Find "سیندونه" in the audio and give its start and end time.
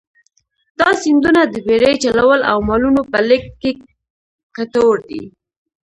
1.03-1.41